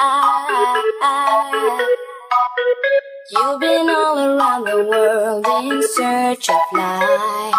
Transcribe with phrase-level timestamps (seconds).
[0.00, 1.86] I,
[3.30, 7.54] you've been all around the world in search of life.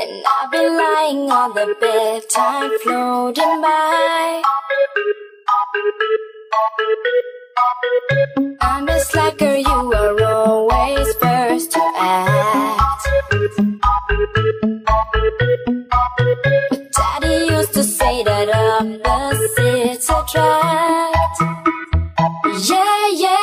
[0.00, 4.42] And I've been lying on the bed, time floating by.
[8.60, 13.08] I'm a slacker, you are always first to act
[18.22, 21.40] that I'm the to tract.
[22.68, 23.33] Yeah, yeah.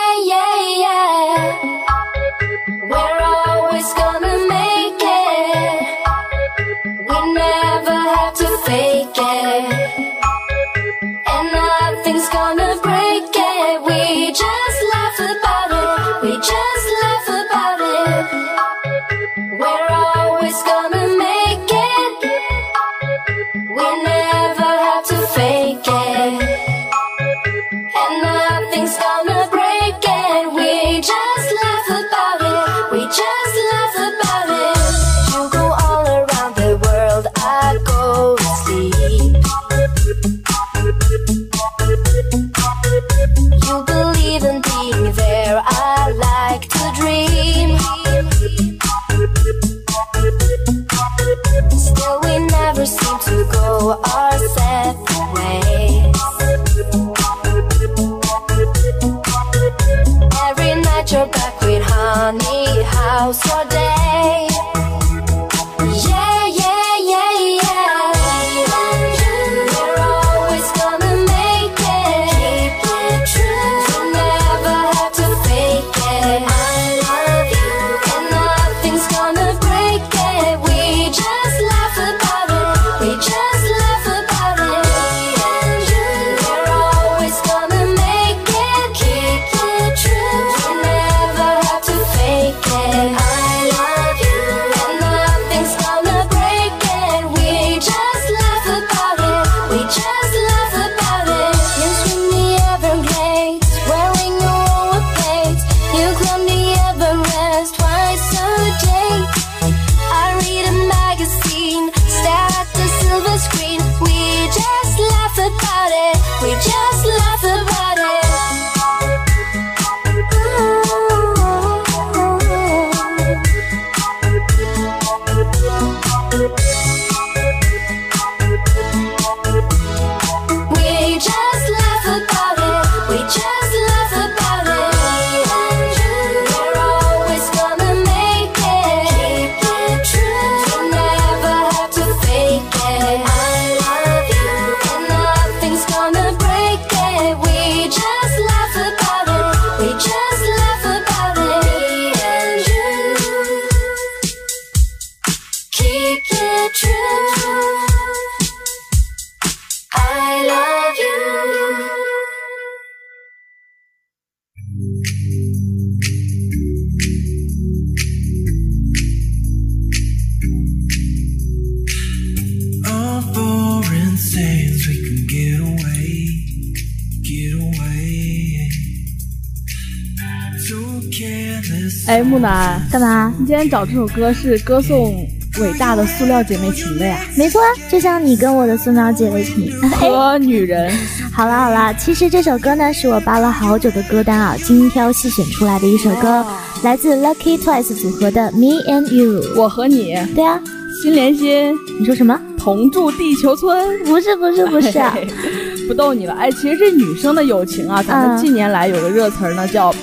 [182.11, 183.33] 哎，木南，干嘛？
[183.39, 185.25] 你今天找这首歌是歌颂
[185.61, 187.17] 伟大的塑料姐妹情的呀？
[187.37, 189.71] 没错，就像你跟我的塑料姐妹情。
[189.91, 190.91] 和女人。
[191.31, 196.45] 好了好了，其实这首歌呢是我扒了好久的歌单啊，精挑细选出来的一首歌，
[196.83, 199.41] 来自 Lucky Twice 组合的 Me and You。
[199.55, 200.59] 我和你，对啊，
[201.01, 202.37] 心连心，你说什么？
[202.57, 203.87] 同住地球村？
[204.03, 205.15] 不是不是不是、啊，
[205.87, 206.33] 不逗你了。
[206.33, 209.95] 哎，其实这女生的友情啊，咱们近年来有个热词儿呢，叫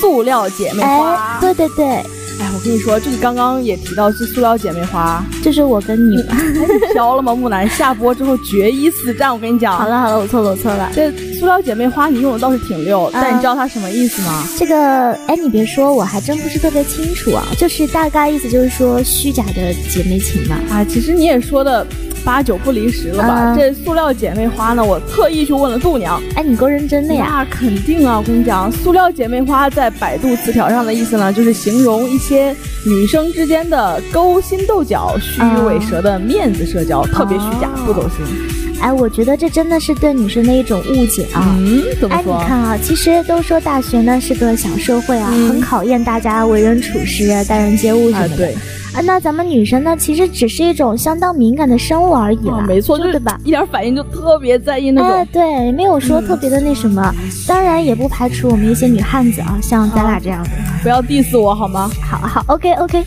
[0.00, 1.14] 塑料姐妹花。
[1.14, 2.15] 哎，对对对。
[2.38, 6.36] 哎，我跟你说，就是刚刚也提到是塑料姐妹花，这是我跟你吧。
[6.38, 7.34] 你飘了吗？
[7.34, 9.76] 木兰下播之后决一死战，我跟你讲。
[9.76, 10.90] 好了好了，我错了我错了。
[10.94, 14.44] 这塑料姐妹花你用的倒是挺溜，但你知道它什么意思吗？
[14.58, 17.46] 这个，哎，你别说，我还真不是特别清楚啊。
[17.58, 20.56] 就是大概意思就是说虚假的姐妹情嘛。
[20.70, 21.86] 啊，其实你也说的。
[22.24, 23.54] 八九不离十了吧？
[23.54, 26.20] 嗯、这塑料姐妹花呢，我特意去问了度娘。
[26.34, 27.24] 哎，你够认真的呀！
[27.28, 28.18] 那肯定啊！
[28.18, 38.55] 我跟你讲，塑料姐妹花在百度词条上的意思呢，就是形容一些女生之间的勾心斗角、虚与委蛇的面子社交，哦、特别虚假，不走心。
[38.80, 41.56] 哎，我觉得这真的是对女生的一种误解啊。
[41.58, 42.32] 嗯，怎么哎，你？
[42.46, 48.34] 看啊，其实都说大学呢是个小社会啊，嗯很考验大家为人处事、待人接物什么，的。
[48.34, 48.52] 啊对，
[48.94, 53.38] 啊，那咱们女生呢，其实只是一种相当敏感的生物而已啦，啊，没错，就对吧？
[53.44, 55.28] 一点反应就特别在意那种哎，种。
[55.32, 57.14] 对，没有说特别的那什么，
[57.46, 60.50] 当然也不排除我们一些女汉子啊，像咱俩这样的。
[60.82, 61.90] 不要 diss 我好吗？
[62.02, 63.04] 好好，OK OK。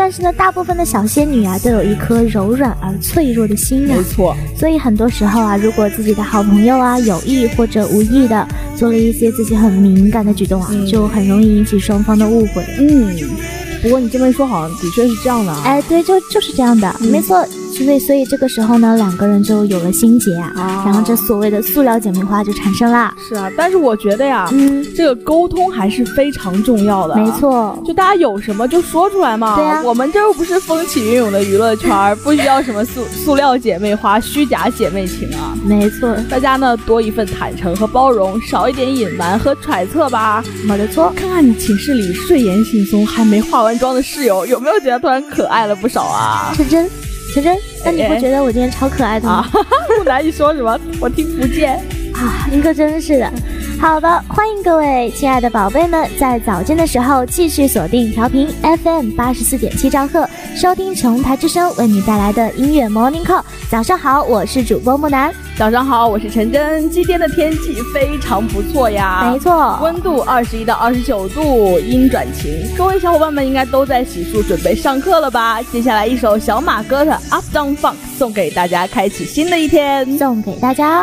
[0.00, 12.64] 但是呢，大部分的小仙女啊，都有一颗柔软而脆弱的心啊没，错，所以很多时候啊，如果自己的好朋友啊有意或者无意的做了一些自己很敏感的举动啊，嗯就很容易引起双方的误会。
[12.78, 13.14] 嗯。
[13.82, 15.60] 不过你这么一说，好像的确是这样的啊。
[15.66, 17.46] 哎，对，就就是这样的，嗯没错。
[17.84, 23.12] 所以，所以这个时候呢，两个人就有了心结啊，啊然后这所谓的塑料姐妹花就产生啦。
[23.28, 27.16] 是啊，但是我觉得呀，嗯，这个沟通还是非常重要的。
[27.16, 27.30] 没。
[27.40, 29.56] 错，就大家有什么就说出来嘛。
[29.56, 35.56] 对啊我们这又不是风起云涌的娱乐圈儿，不需要什么塑塑料姐妹花、虚假姐妹情啊。
[35.64, 40.44] 没错，大家呢多一份坦诚和包容，少一点隐瞒和揣测吧。
[40.66, 41.10] 没得错。
[41.16, 46.52] 看看你寝室里睡颜惺忪还没化完妆的室友，有没有觉得突然可爱了不少啊？
[46.54, 46.86] 是真，
[47.34, 49.46] 陈真，那你不哎觉得我今天超可爱的吗？
[49.52, 49.52] 啊，
[49.98, 50.78] 不难你说什么？
[51.00, 51.76] 我听不见。
[52.14, 53.32] 啊，你可真是的。
[53.80, 63.42] 好的，欢迎各位亲爱的宝贝们，在早间的时候继续锁定调频 FM 八十四点七兆赫，收听琼台之声为你带来的音乐 Morning Call。
[63.70, 65.32] 早上好，我是主播木南。
[65.56, 66.90] 早上好，我是陈真。
[66.90, 72.52] 今天的天气非常不错呀，没错，温度二十一到二十九度，阴转晴。
[72.76, 75.62] 各位小伙伴们应该都在洗漱准备上课了吧？
[75.62, 80.18] 接下来一首小马哥的《Up Down Funk》送给大家，开启新的一天。
[80.18, 81.02] 送给大家。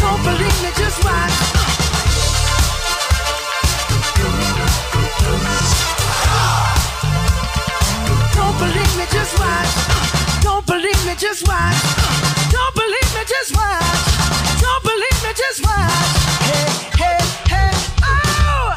[0.00, 1.32] Don't believe me, just watch.
[8.34, 9.70] Don't believe me, just watch.
[10.42, 11.76] Don't believe me, just watch.
[12.50, 14.00] Don't believe me, just watch.
[14.60, 16.08] Don't believe me, just watch.
[16.48, 17.18] Hey, hey,
[17.52, 17.70] hey,
[18.02, 18.74] oh!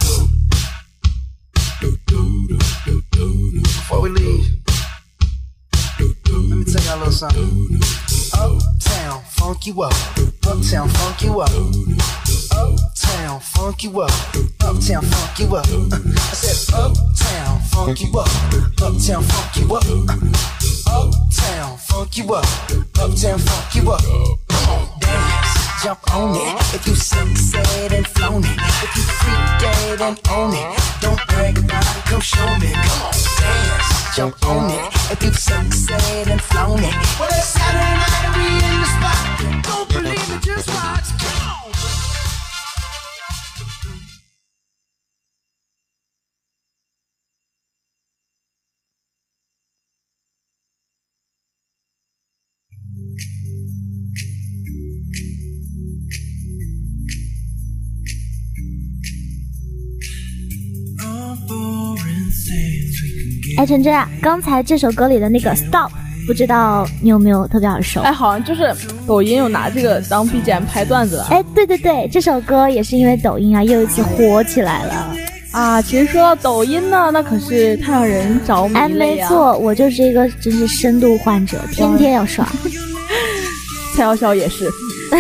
[3.63, 4.46] Before we leave,
[6.00, 7.80] let me tell y'all a little something.
[8.34, 10.12] Uptown, funk you up.
[11.34, 11.50] You up.
[12.52, 14.12] Uptown, funk you up.
[14.62, 15.66] Uptown, funk you up.
[15.66, 18.30] I said, Uptown, funk you up.
[18.80, 19.84] Uptown, funk you up.
[20.86, 22.46] Uptown, funk you up.
[23.00, 24.02] Uptown, funk you up.
[25.00, 26.75] Dance, jump on it.
[26.75, 28.60] If you said and flown it.
[28.84, 30.80] If you freak dead and own it.
[31.02, 32.74] Don't brag about it, come show me.
[32.74, 34.94] Come on, dance, jump on it.
[35.10, 36.94] If you said and flown it.
[37.20, 39.63] Well, it's Saturday night we in the spot.
[39.63, 40.12] Don't believe
[63.55, 66.02] 哎，晨晨，刚才这首歌里的那个 stop。
[66.25, 68.01] 不知道你有没有特别耳熟？
[68.01, 68.74] 哎，好像就是
[69.06, 75.15] 抖音有拿这个当 BGM 拍段子了哎，对对对，这首歌也是因为抖音啊又一次火起来了。
[75.51, 75.82] 啊。
[75.82, 78.88] 其实说到抖音呢，那可是太让人着迷哎。
[78.88, 82.48] 没错，我就是一个真是深度患者，天天要刷。
[83.96, 84.68] 蔡潇潇也是，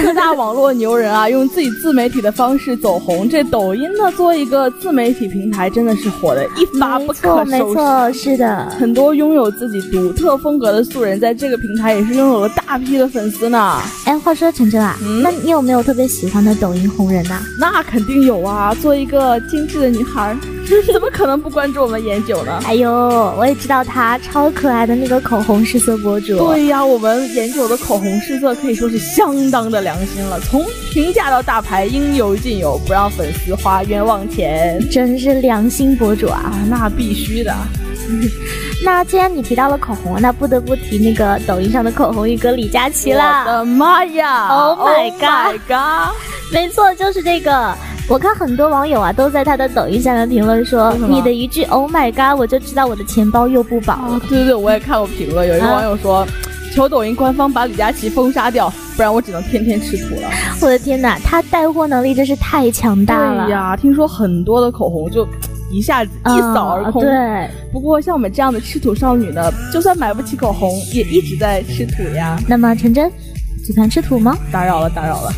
[0.01, 3.29] 各大网络牛人啊，用自己自媒体的方式走红。
[3.29, 7.51] 这抖音呢，作为一个自媒体平台，真的是火的一发不，可收拾。
[7.51, 8.69] 没错，是的。
[8.79, 13.79] 很多拥有自己独特风格的素人，在这个平台也是拥有了大批的粉丝呢。
[14.05, 18.73] 哎，话说晨晨啊，嗯那你有没有特别喜欢的抖音红人呢、那肯定有啊！
[18.81, 20.35] 做一个精致的女孩，
[20.91, 22.59] 怎么可能不关注我们颜九呢？
[22.65, 22.89] 哎呦，
[23.37, 26.37] 我也知道他超可爱的那个口红试色博主。
[26.37, 36.41] 对呀，我们颜九的口红试色可以说是相当的良心了，从平价到大牌，应有尽有，不让粉丝花冤枉钱真是良心博主啊！
[36.45, 36.53] 啊！
[36.69, 37.53] 那必须的。
[38.83, 43.17] 那既然你提到了口红，那不得不提那个抖音上的口红一哥李佳琦我。
[43.17, 46.15] 的妈呀 Oh my my god！
[46.51, 47.75] 没错，就是这个。
[48.09, 54.13] 我看很多网友啊都在他的抖音下面评论说你的一句 “Oh my god”，我就知道我的钱包又不保了。
[54.15, 56.25] 啊，对对对，我也看过评论，有一个啊网友说。
[56.73, 60.27] 求抖音官方把李佳琦封杀掉，不然我只能天天吃土了。
[60.59, 63.45] 我的天哪，他带货能力真是太强大了。
[63.45, 65.23] 对呀，听说很多的口红就
[65.71, 66.99] 一下子一扫而空。
[67.03, 72.39] 啊对，不过像我们这样的吃土少女呢，就算买不起口红，也一直在吃土呀。
[72.47, 73.07] 那么陈真，
[73.63, 74.35] 组团吃土吗？
[74.51, 75.31] 打扰了，打扰了。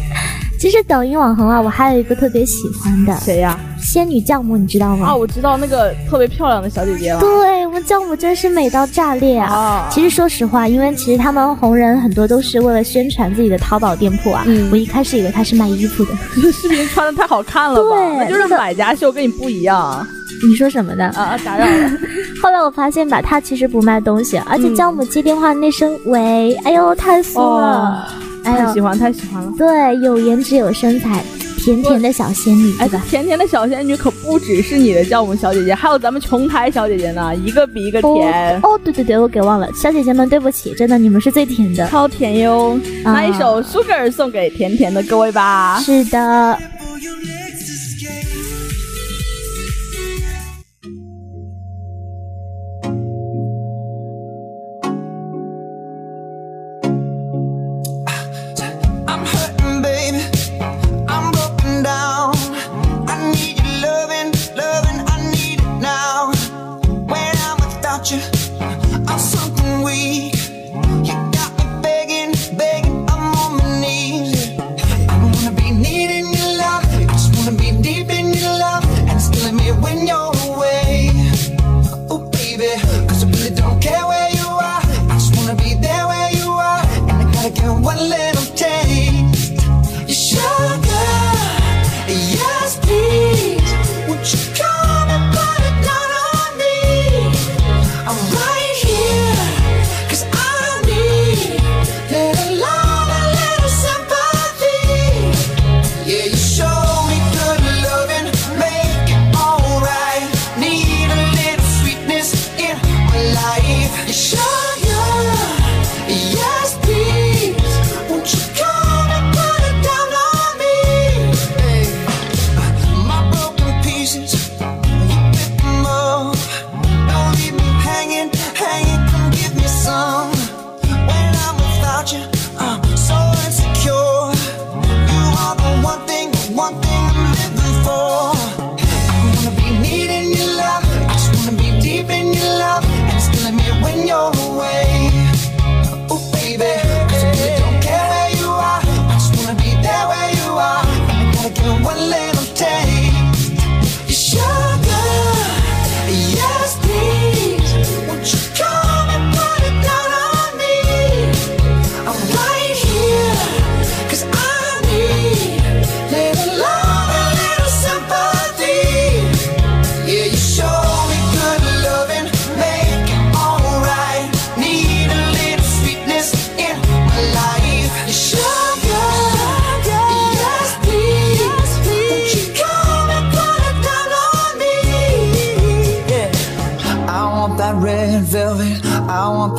[0.60, 3.60] 其实抖音网红啊，我还有一个特别喜欢的谁呀？
[3.80, 5.08] 仙女教母，你知道吗？
[5.10, 7.20] 啊，我知道那个特别漂亮的小姐姐了。
[7.20, 9.54] 对我们教母真是美到炸裂啊！
[9.54, 14.44] 啊，其实说实话，因为其实他们红人很多都是为了宣传自己的淘宝店铺啊。
[14.48, 16.12] 嗯我一开始以为她是卖衣服的。
[16.42, 17.90] 这视频穿的太好看了吧？
[17.96, 20.06] 对那就是那个买家秀，跟你不一样
[20.50, 21.06] 你说什么呢？
[21.16, 21.38] 啊！
[21.46, 21.92] 打扰了。
[22.42, 28.08] 后来我发现吧，她其实不卖东西，而且嗯教母接电话那声“喂”，哎呦，太酥了！
[28.46, 29.52] 哎太喜欢，太喜欢了。
[29.58, 31.24] 对，有颜值有身材，
[31.58, 41.88] 甜甜的小仙女，哎对吧？，甜甜的小仙女可不只是你的教母小姐姐，还有咱们琼台小姐姐呢，一个比一个甜，哦，对对对，我给忘了，小姐姐们，对不起，真的你们是最甜的。
[41.88, 42.80] 超甜哟。
[43.04, 45.80] 啊那一首 Sugar 送给甜甜的各位吧。
[45.80, 46.58] 是的，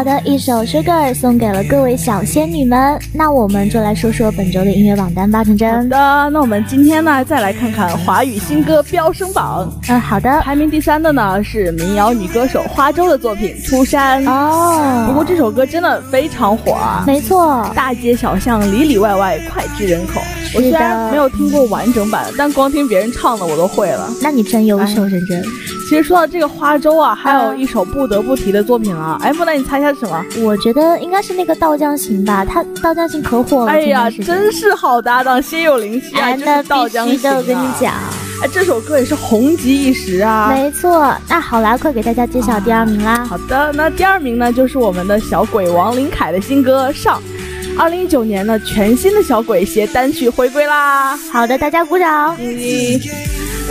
[0.00, 2.98] 好的，一首《Sugar》送给了各位小仙女们。
[3.12, 5.90] 那我们就来说说本周的音乐榜单吧，陈好真。
[5.90, 9.70] 的，那我们今天呢，再来看看华语新歌飙升榜。
[9.90, 10.40] 嗯，好的。
[10.40, 14.24] 排名第三的呢是民谣女歌手花粥的作品《出山》。
[14.26, 20.18] 哦，不过这首歌真的非常火啊，没错，大街小巷里里外外脍炙人口。
[20.54, 24.10] 我虽然没有听过完整版，但光听别人唱的我都会了。
[24.22, 25.42] 那你真优秀，陈真。
[25.88, 29.18] 其实说到这个花粥啊，还有一首不得不提的作品啊。
[29.20, 30.24] 哎，不，那你猜一下是什么？
[30.42, 33.72] 我觉得应该是那个稻酱行吧，他稻酱行可火了。
[33.72, 36.26] 哎呀，真是好搭档，心有灵犀啊！
[36.26, 37.66] 哎，就那是稻江必须的，我跟你。
[37.80, 37.92] 讲。
[38.42, 40.50] 哎，这首歌也是红极一时啊。
[40.54, 43.24] 没错，那好啦，快给大家揭晓第二名啦！
[43.24, 47.18] 好的，那第二名呢，就是我们的小鬼王林凯的新歌《上》。
[47.78, 51.16] 二零一九年呢，全新的小鬼携单曲回归啦！
[51.32, 52.36] 好的，大家鼓掌。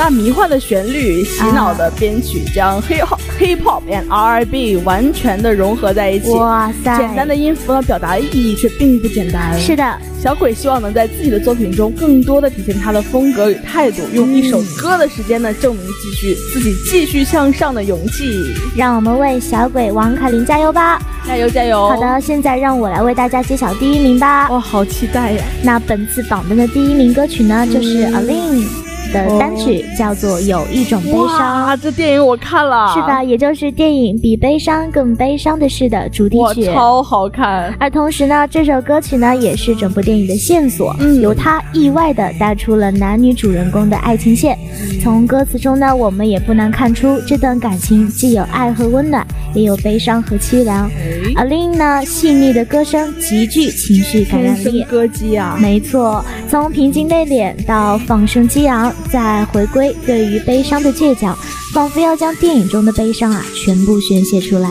[0.01, 6.29] 那迷幻的旋律、洗脑的编曲，将 hip hop、hip hop and R&B 完全的融合在一起。
[6.29, 9.59] 哇塞，简单的音符呢，表达意义却并不简单。
[9.59, 9.83] 是的，
[10.23, 18.55] 小鬼希望能在自己的作品中更多的体现他的风格与态度，用一首歌的时间呢，证明继续自己继续向上的勇气。
[18.77, 20.97] 让我们为小鬼王凯琳加油吧！
[21.27, 21.89] 加油加油！
[21.89, 24.49] 好，的，现在让我来为大家揭晓第一名吧。
[24.49, 25.43] 哇，好期待呀！
[25.61, 31.19] 那本次榜单的第一名歌曲呢，就是嗯 Aline 的单曲，叫做《有一种悲伤》。
[31.27, 33.23] 哇，这电影我看了，是吧？？
[33.23, 36.65] 也就是电影《比悲伤更悲伤的事》的主题，曲。
[36.65, 37.73] 超好看！
[37.79, 44.57] 而同时呢，这首歌曲呢也是整部电影的线索，嗯由它意外的带出了男女主人公的爱情线。
[45.01, 50.89] 从歌词中呢，我们也不难看出这段感情既有爱和温暖，也有悲伤和凄凉。
[50.89, 54.89] 哎，阿令呢，细腻的歌声极具情绪感染力生。
[54.89, 55.57] 歌姬啊！
[55.59, 61.37] 没错，从平静内敛到放声激昂，再回归对于悲伤的倔强，
[61.73, 64.69] 仿佛要将电影中的悲伤啊全部宣泄出来。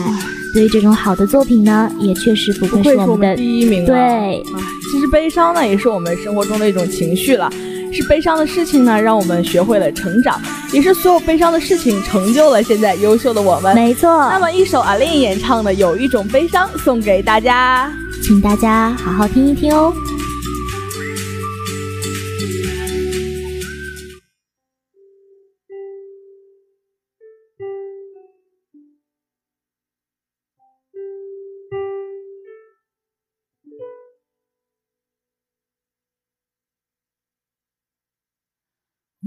[0.53, 3.85] 对于这种好的作品呢，也确实不不愧是我们第一名啊。
[3.85, 4.41] 对哎
[4.91, 7.51] 其实悲伤呢，也是我们生活中的一种情绪了。
[7.91, 10.39] 是悲伤的事情呢，让我们学会了成长，
[10.71, 13.73] 也是所有悲伤的事情成就了现在优秀的我们。
[13.75, 14.09] 没错。
[14.29, 17.91] 那么，一首阿令演唱的《有一种悲伤》送给大家。
[18.23, 19.93] 请大家好好听一听哦。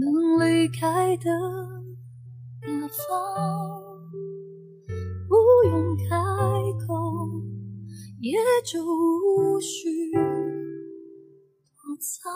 [0.00, 0.08] 能
[0.40, 1.24] 离开的
[2.62, 3.10] 大方，
[5.28, 5.36] 不
[5.68, 6.16] 用开
[6.86, 6.88] 口，
[8.20, 8.32] 也
[8.64, 12.32] 就无需躲藏。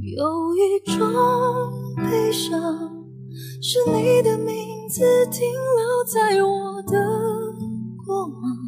[0.00, 0.96] 有一种
[1.96, 2.50] 悲伤，
[3.60, 6.96] 是你的名字停留在我的
[8.06, 8.67] 过往。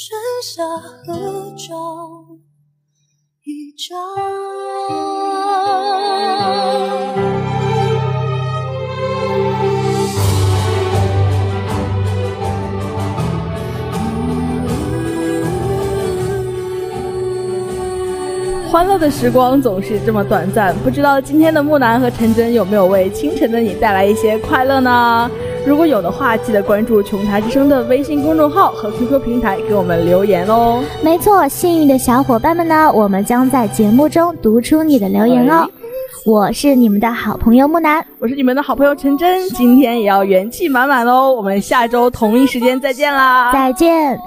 [0.00, 1.74] 剩下合照
[3.42, 3.98] 一张。
[18.70, 25.30] 欢乐的时光总是这么短暂，不知道今天的木南和陈真有没有为清晨的你带来一些快乐呢？
[25.66, 30.84] 如果有的话，记得关注琼台之声的微信公众号和 QQ 平台给我们留言哦。
[31.02, 35.66] 没错，幸运的小伙伴们呢，我们将在节目中读出你的留言哦。
[36.26, 41.32] 我是你们的好朋友木南，我是你们的好朋友陈真，今天也要元气满满喽！
[41.32, 43.50] 我们下周同一时间再见啦！
[43.50, 44.18] 再见。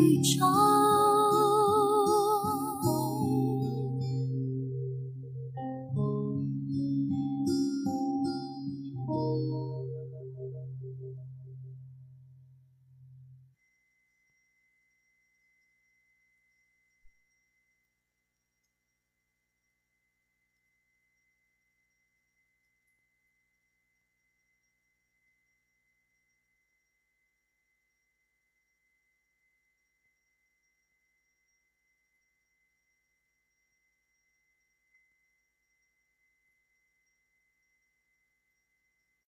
[0.00, 0.73] 宇宙